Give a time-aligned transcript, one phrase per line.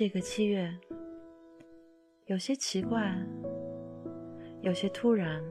[0.00, 0.74] 这个七月
[2.24, 3.14] 有些奇怪，
[4.62, 5.44] 有些突然。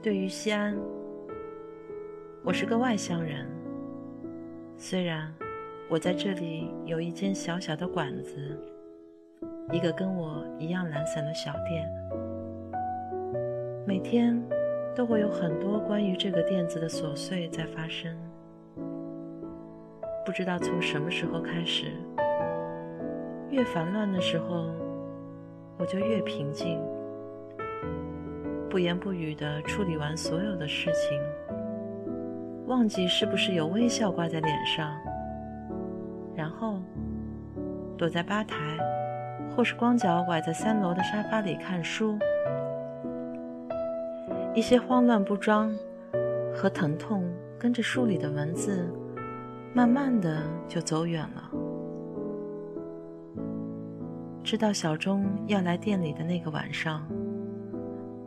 [0.00, 0.78] 对于西安，
[2.44, 3.44] 我是个外乡人。
[4.76, 5.34] 虽然
[5.90, 8.56] 我在这里有一间小小的馆子，
[9.72, 11.90] 一个跟我一样懒散的小店，
[13.84, 14.40] 每天
[14.94, 18.16] 都会有很多关于这个店子的琐碎在发生。
[20.24, 21.86] 不知道从什么时候开始，
[23.56, 24.66] 越烦乱的时候，
[25.78, 26.78] 我就越平静。
[28.68, 31.18] 不言不语地处理完所有的事情，
[32.66, 34.94] 忘记是不是有微笑挂在脸上，
[36.34, 36.82] 然后
[37.96, 38.56] 躲在吧台，
[39.56, 42.18] 或是光脚崴在三楼的沙发里看书。
[44.54, 45.74] 一些慌乱不装
[46.54, 47.24] 和疼痛，
[47.58, 48.86] 跟着书里的文字，
[49.72, 51.50] 慢慢的就走远了。
[54.46, 57.04] 知道小钟要来店里的那个晚上。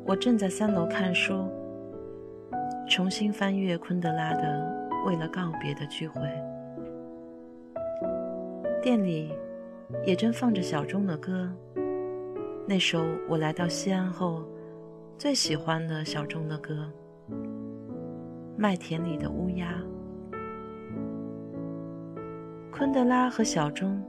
[0.05, 1.47] 我正在三楼看书，
[2.89, 4.41] 重新翻阅昆德拉的
[5.07, 6.19] 《为了告别的聚会》。
[8.81, 9.31] 店里
[10.05, 11.49] 也正放着小钟的歌，
[12.67, 14.43] 那首我来到西安后
[15.17, 16.91] 最喜欢的小钟的歌
[18.57, 19.71] 《麦田里的乌鸦》。
[22.69, 24.03] 昆德拉和小钟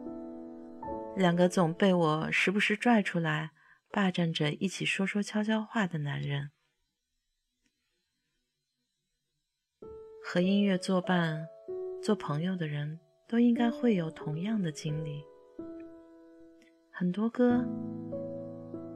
[1.20, 3.50] 两个总被我时不时拽出来。
[3.92, 6.52] 霸占着一起说说悄悄话的男人，
[10.22, 11.44] 和音乐作伴、
[12.00, 15.24] 做朋友的人都应该会有同样的经历。
[16.92, 17.66] 很多歌，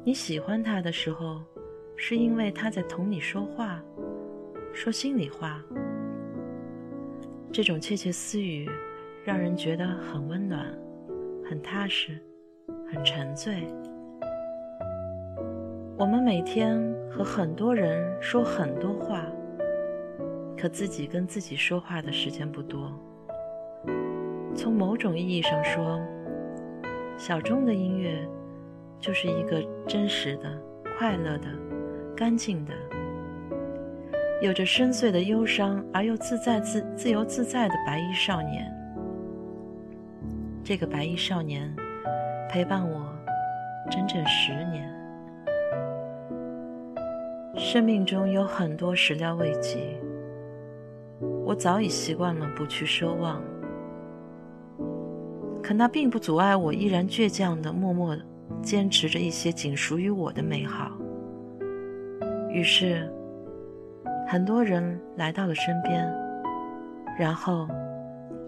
[0.04, 1.44] 你喜欢他的时候，
[1.96, 3.82] 是因为他在同你说话，
[4.72, 5.60] 说心里话。
[7.52, 8.70] 这种窃窃私语，
[9.24, 10.72] 让人觉得很温暖、
[11.48, 12.18] 很踏实、
[12.90, 13.66] 很沉醉。
[15.96, 16.80] 我们每天
[17.10, 19.24] 和很多人说很多话，
[20.56, 22.90] 可自己跟自己说话的时间不多。
[24.54, 26.00] 从某种意义上说，
[27.18, 28.26] 小钟的音乐
[28.98, 30.50] 就是一个真实的、
[30.96, 31.48] 快乐的、
[32.16, 32.72] 干净的，
[34.40, 38.72] 有着深邃的忧伤而又自在自自由自在的白衣少年。
[40.64, 41.70] 这个白衣少年
[42.48, 43.06] 陪伴我
[43.90, 44.90] 整整十年。
[47.54, 49.78] 生命中有很多始料未及，
[51.44, 53.42] 我早已习惯了不去奢望，
[55.62, 58.16] 可那并不阻碍我依然倔强的默默
[58.62, 60.90] 坚持着一些仅属于我的美好。
[62.48, 63.06] 于是，
[64.26, 66.10] 很多人来到了身边，
[67.18, 67.68] 然后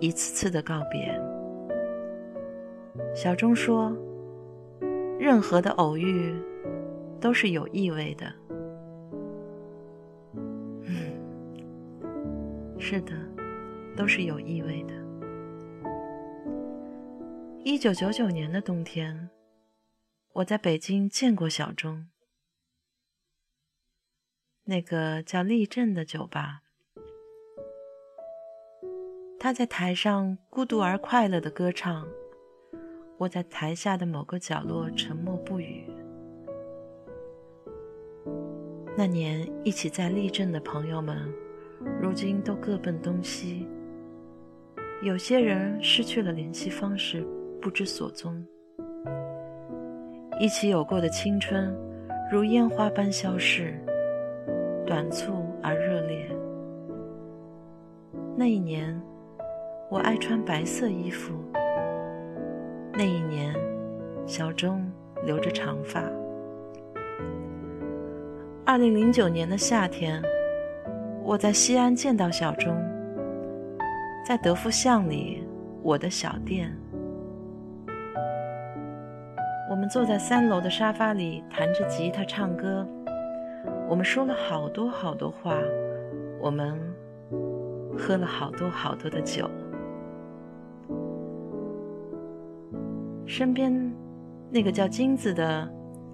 [0.01, 1.15] 一次次的告别。
[3.17, 3.97] 小钟说
[5.19, 6.35] ：“任何的偶遇
[7.19, 8.31] 都是有意味的。”
[10.85, 11.17] 嗯
[12.79, 13.15] 是的，
[13.97, 14.93] 都是有意味的。
[17.65, 19.31] 一九九九年的冬天，
[20.35, 22.09] 我在北京见过小钟，
[24.65, 26.61] 那个叫立正的酒吧。
[29.41, 32.07] 他在台上孤独而快乐的歌唱，
[33.19, 35.87] 我在台下的某个角落沉默不语。
[38.97, 41.17] 那年一起在立正的朋友们。
[42.01, 43.69] 如今都各奔东西，
[45.03, 47.25] 有些人失去了联系方式，
[47.61, 48.45] 不知所踪。
[50.41, 51.77] 一起有过的青春，
[52.33, 53.79] 如烟花般消逝，
[54.87, 56.29] 短促而热烈。
[58.35, 58.99] 那一年，
[59.91, 61.35] 我爱穿白色衣服。
[62.99, 63.55] 那一年，
[64.27, 64.91] 小钟
[65.23, 66.03] 留着长发。
[68.65, 70.23] 二零零九年的夏天。
[71.23, 72.73] 我在西安见到小钟，
[74.25, 75.45] 在德福巷里
[75.83, 76.73] 我的小店，
[79.69, 82.87] 我们坐在三楼的沙发里弹着吉他唱歌，
[83.89, 85.59] 我们说了好多好多话，
[86.41, 86.81] 我们
[87.99, 89.51] 喝了好多好多的酒，
[93.27, 93.93] 身边
[94.51, 95.69] 那个叫金子的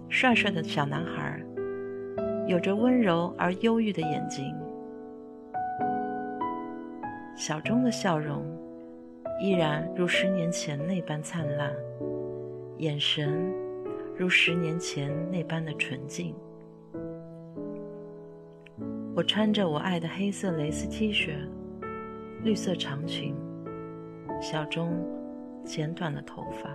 [0.09, 1.39] 帅帅的小男孩，
[2.47, 4.55] 有着温柔而忧郁的眼睛。
[7.37, 8.45] 小钟的笑容
[9.43, 11.71] 依然如十年前那般灿烂，
[12.79, 13.53] 眼神
[14.17, 16.35] 如十年前那般的纯净。
[19.15, 21.35] 我穿着我爱的黑色蕾丝 T 恤，
[22.43, 23.35] 绿色长裙，
[24.41, 24.91] 小钟
[25.63, 26.72] 剪短了头发。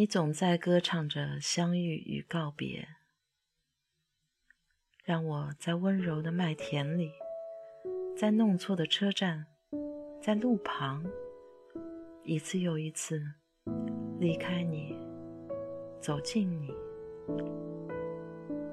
[0.00, 2.88] 你总在歌唱着相遇与告别，
[5.04, 7.10] 让我在温柔的麦田里，
[8.16, 9.44] 在弄错的车站，
[10.18, 11.04] 在路旁，
[12.22, 13.22] 一次又一次
[14.18, 14.96] 离开你，
[16.00, 16.72] 走近你。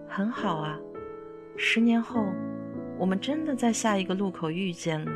[0.08, 0.80] 很好啊，
[1.58, 2.24] 十年后，
[2.98, 5.12] 我们真的在下一个路口遇见了，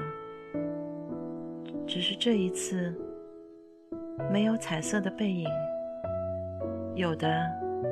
[1.88, 2.94] 只是这一次
[4.30, 5.48] 没有彩色的背影。
[6.94, 7.50] 有的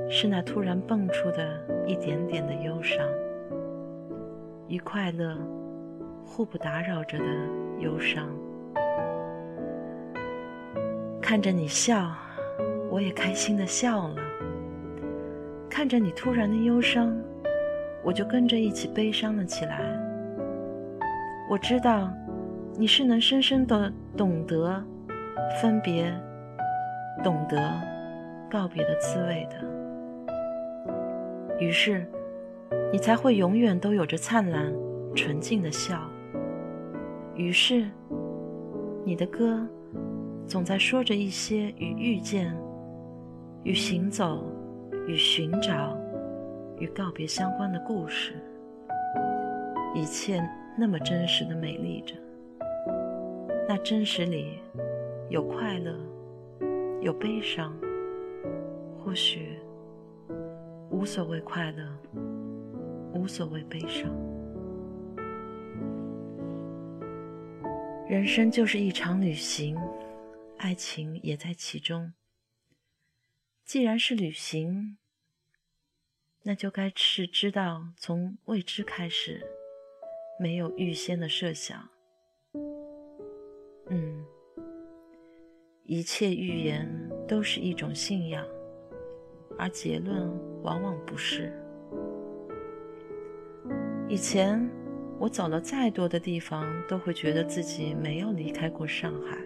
[0.09, 1.57] 是那突然蹦出的
[1.87, 3.07] 一点点的忧伤，
[4.67, 5.37] 与快乐
[6.25, 7.25] 互不打扰着的
[7.79, 8.29] 忧伤。
[11.21, 12.11] 看着你笑，
[12.89, 14.15] 我也开心的笑了；
[15.69, 17.15] 看着你突然的忧伤，
[18.03, 19.79] 我就跟着一起悲伤了起来。
[21.49, 22.11] 我知道
[22.77, 24.83] 你是能深深的懂得
[25.61, 26.13] 分别，
[27.23, 27.98] 懂得。
[28.49, 29.63] 告别的滋味的，
[31.59, 32.05] 于是
[32.91, 34.73] 你才会永远都有着灿烂、
[35.15, 36.01] 纯净的笑。
[37.35, 37.87] 于是
[39.05, 39.65] 你的歌
[40.47, 42.53] 总在说着一些与遇见、
[43.63, 44.43] 与行走、
[45.07, 45.95] 与寻找、
[46.79, 48.33] 与告别相关的故事，
[49.93, 50.43] 一切
[50.77, 52.15] 那么真实的美丽着。
[53.67, 54.59] 那真实里
[55.29, 55.93] 有快乐，
[57.01, 57.71] 有悲伤。
[59.09, 59.57] 或许
[60.91, 61.99] 无所谓快乐，
[63.15, 64.07] 无所谓悲伤。
[68.07, 69.75] 人生就是一场旅行，
[70.57, 72.13] 爱情也在其中。
[73.65, 74.99] 既然是旅行，
[76.43, 79.43] 那就该是知道从未知开始，
[80.39, 81.89] 没有预先的设想。
[83.89, 84.23] 嗯，
[85.85, 86.87] 一切预言
[87.27, 88.45] 都是一种信仰。
[89.59, 90.31] 而结论
[90.63, 91.51] 往往不是。
[94.07, 94.67] 以前
[95.19, 99.37] 我走了再多的地方，都会觉得自己没有离开过上海。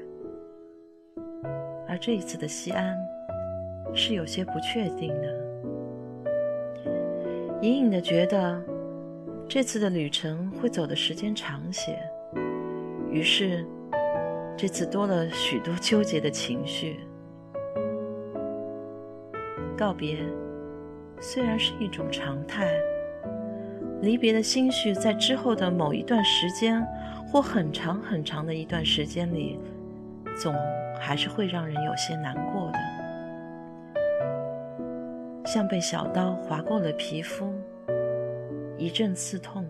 [1.88, 2.96] 而这一次的西安，
[3.94, 5.44] 是有些不确定的。
[7.62, 8.64] 隐隐的觉得，
[9.48, 11.98] 这次的旅程会走的时间长些。
[13.10, 13.66] 于是，
[14.56, 17.00] 这次多了许多纠结的情绪。
[19.78, 20.20] 告别
[21.20, 22.68] 虽然是一种常态，
[24.02, 26.86] 离别的心绪在之后的某一段时间，
[27.32, 29.60] 或很长很长的一段时间里，
[30.36, 30.54] 总
[31.00, 32.80] 还是会让人有些难过的，
[35.46, 37.54] 像被小刀划过了皮肤，
[38.78, 39.66] 一阵刺痛。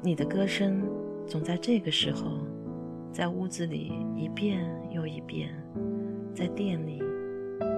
[0.00, 0.82] 你的歌声
[1.26, 2.38] 总在这个时候，
[3.10, 5.48] 在屋子里一遍又一遍。
[6.34, 7.00] 在店里，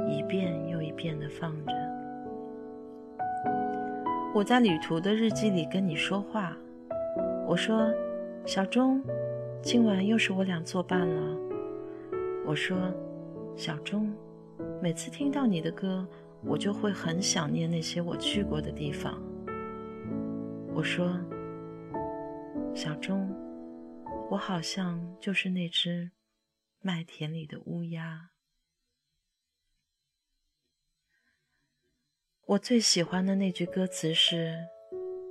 [0.08, 1.72] 一遍又一遍地放着。
[4.34, 6.56] 我在旅途的日记里跟你说话，
[7.46, 7.92] 我说
[8.46, 9.02] ：“小钟，
[9.62, 11.36] 今晚又是我俩作伴了。”
[12.46, 12.92] 我说
[13.56, 14.10] ：“小钟，
[14.82, 16.06] 每次听到你的歌，
[16.42, 19.22] 我就会很想念那些我去过的地方。”
[20.74, 21.18] 我说
[22.74, 23.30] ：“小钟，
[24.30, 26.10] 我好像就是那只
[26.80, 28.30] 麦田里的乌鸦。”
[32.46, 34.54] 我最喜欢的那句歌词是：“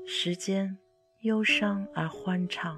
[0.06, 0.78] 时间
[1.22, 2.78] 忧伤而欢畅，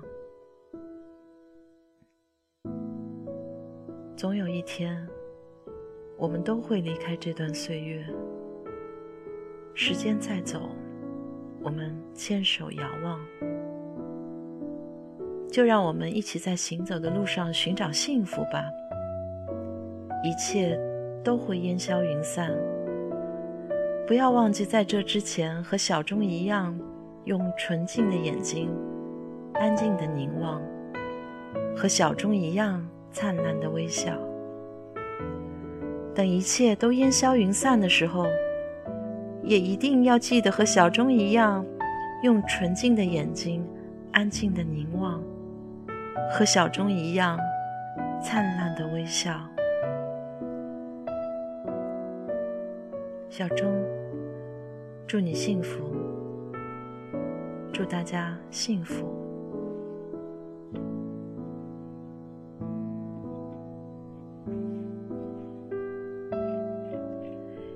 [4.15, 5.07] 总有一天，
[6.19, 8.05] 我们都会离开这段岁月。
[9.73, 10.69] 时间在走，
[11.63, 13.19] 我们牵手遥望，
[15.49, 18.63] 就让我们一起在行走的路上寻找幸福吧。
[20.23, 20.79] 一切
[21.23, 22.55] 都会烟消云散。”
[24.07, 26.73] 不要忘记，在这之前和小钟一样，
[27.25, 28.73] 用纯净的眼睛，
[29.55, 30.61] 安静的凝望，
[31.75, 34.13] 和小钟一样灿烂的微笑。
[36.15, 38.25] 等一切都烟消云散的时候，
[39.43, 41.65] 也一定要记得和小钟一样，
[42.23, 43.61] 用纯净的眼睛，
[44.13, 45.21] 安静的凝望，
[46.31, 47.37] 和小钟一样
[48.23, 49.37] 灿烂的微笑。
[53.37, 53.71] 小钟，
[55.05, 55.95] 祝你幸福，
[57.71, 59.05] 祝大家幸福。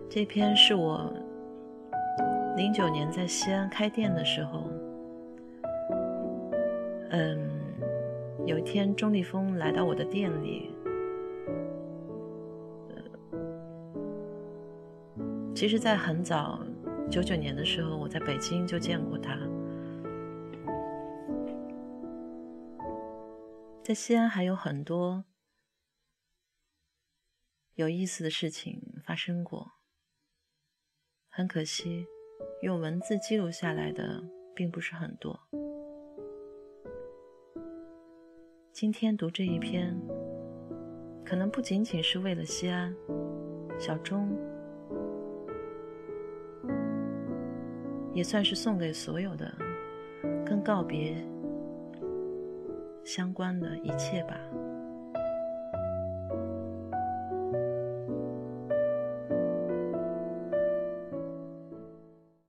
[0.10, 1.14] 这篇是我
[2.58, 4.64] 零九年在西安开店的时候，
[7.12, 7.38] 嗯，
[8.48, 10.71] 有一天，钟立风来到我的店里。
[15.62, 16.60] 其实，在很早
[17.08, 19.38] 九九年的时候，我在北京就见过他。
[23.84, 25.24] 在西安还有很多
[27.76, 29.74] 有意思的事情发生过，
[31.30, 32.08] 很可惜，
[32.64, 34.24] 用文字记录下来的
[34.56, 35.40] 并不是很多。
[38.72, 39.96] 今天读这一篇，
[41.24, 42.96] 可能不仅仅是为了西安，
[43.80, 44.36] 小钟，
[48.14, 49.54] 也算是送给所有的
[50.46, 51.16] 跟告别
[53.04, 54.40] 相关的一切吧。